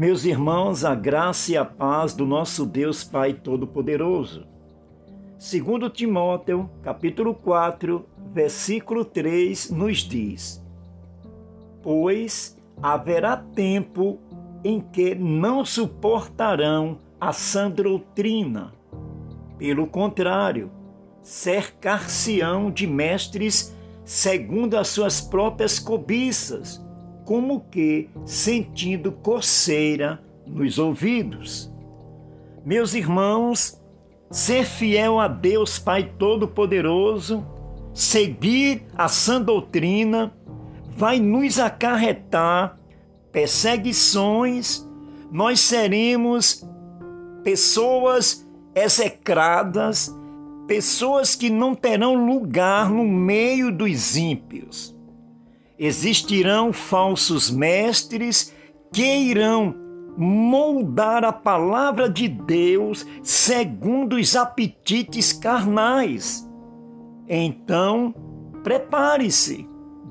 Meus 0.00 0.24
irmãos, 0.24 0.82
a 0.82 0.94
graça 0.94 1.52
e 1.52 1.58
a 1.58 1.62
paz 1.62 2.14
do 2.14 2.24
nosso 2.24 2.64
Deus 2.64 3.04
Pai 3.04 3.34
Todo-Poderoso. 3.34 4.46
Segundo 5.38 5.90
Timóteo, 5.90 6.70
capítulo 6.82 7.34
4, 7.34 8.06
versículo 8.32 9.04
3, 9.04 9.70
nos 9.70 9.98
diz: 9.98 10.64
Pois 11.82 12.58
haverá 12.82 13.36
tempo 13.36 14.18
em 14.64 14.80
que 14.80 15.14
não 15.14 15.66
suportarão 15.66 16.96
a 17.20 17.34
sã 17.34 17.70
doutrina. 17.70 18.72
Pelo 19.58 19.86
contrário, 19.86 20.70
cercar-se-ão 21.22 22.70
de 22.70 22.86
mestres 22.86 23.76
segundo 24.02 24.78
as 24.78 24.88
suas 24.88 25.20
próprias 25.20 25.78
cobiças, 25.78 26.82
como 27.30 27.60
que 27.70 28.10
sentindo 28.24 29.12
coceira 29.12 30.20
nos 30.44 30.80
ouvidos. 30.80 31.72
Meus 32.66 32.92
irmãos, 32.92 33.80
ser 34.32 34.64
fiel 34.64 35.20
a 35.20 35.28
Deus 35.28 35.78
Pai 35.78 36.12
Todo-Poderoso, 36.18 37.46
seguir 37.94 38.82
a 38.96 39.06
sã 39.06 39.40
doutrina, 39.40 40.34
vai 40.90 41.20
nos 41.20 41.60
acarretar 41.60 42.76
perseguições, 43.30 44.84
nós 45.30 45.60
seremos 45.60 46.68
pessoas 47.44 48.44
execradas, 48.74 50.12
pessoas 50.66 51.36
que 51.36 51.48
não 51.48 51.76
terão 51.76 52.26
lugar 52.26 52.90
no 52.90 53.04
meio 53.04 53.70
dos 53.70 54.16
ímpios. 54.16 54.98
Existirão 55.82 56.74
falsos 56.74 57.50
mestres 57.50 58.52
que 58.92 59.02
irão 59.02 59.74
moldar 60.14 61.24
a 61.24 61.32
palavra 61.32 62.06
de 62.06 62.28
Deus 62.28 63.06
segundo 63.22 64.16
os 64.16 64.36
apetites 64.36 65.32
carnais. 65.32 66.46
Então, 67.26 68.14
prepare-se, 68.62 69.66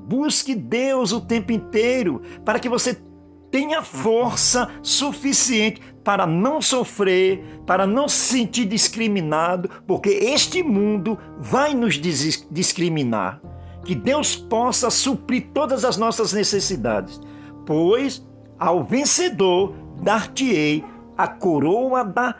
busque 0.08 0.56
Deus 0.56 1.12
o 1.12 1.20
tempo 1.20 1.52
inteiro 1.52 2.20
para 2.44 2.58
que 2.58 2.68
você 2.68 3.00
tenha 3.48 3.80
força 3.80 4.68
suficiente 4.82 5.80
para 6.02 6.26
não 6.26 6.60
sofrer, 6.60 7.60
para 7.64 7.86
não 7.86 8.08
se 8.08 8.38
sentir 8.38 8.64
discriminado, 8.64 9.70
porque 9.86 10.08
este 10.08 10.64
mundo 10.64 11.16
vai 11.38 11.74
nos 11.74 11.94
discriminar 11.94 13.40
que 13.84 13.94
Deus 13.94 14.36
possa 14.36 14.90
suprir 14.90 15.48
todas 15.54 15.84
as 15.84 15.96
nossas 15.96 16.32
necessidades, 16.32 17.20
pois 17.66 18.26
ao 18.58 18.84
vencedor 18.84 19.74
dar-te-ei 20.02 20.84
a 21.16 21.26
coroa 21.28 22.04
da 22.04 22.36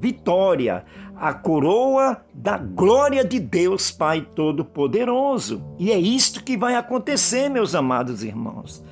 vitória, 0.00 0.84
a 1.16 1.32
coroa 1.32 2.24
da 2.32 2.56
glória 2.56 3.24
de 3.24 3.38
Deus 3.38 3.90
Pai 3.90 4.20
Todo-Poderoso. 4.20 5.64
E 5.78 5.90
é 5.90 5.98
isto 5.98 6.42
que 6.42 6.56
vai 6.56 6.74
acontecer, 6.74 7.48
meus 7.48 7.74
amados 7.74 8.22
irmãos. 8.22 8.84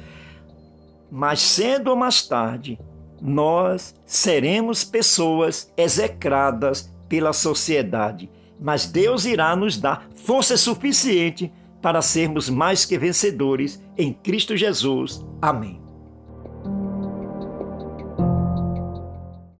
Mais 1.10 1.40
cedo 1.40 1.88
ou 1.88 1.96
mais 1.96 2.26
tarde, 2.26 2.78
nós 3.20 3.94
seremos 4.06 4.84
pessoas 4.84 5.72
execradas 5.76 6.92
pela 7.08 7.32
sociedade 7.32 8.30
mas 8.62 8.86
Deus 8.86 9.24
irá 9.24 9.54
nos 9.56 9.76
dar 9.76 10.08
força 10.14 10.56
suficiente 10.56 11.52
para 11.82 12.00
sermos 12.00 12.48
mais 12.48 12.84
que 12.84 12.96
vencedores 12.96 13.82
em 13.98 14.12
Cristo 14.12 14.56
Jesus. 14.56 15.26
Amém. 15.40 15.81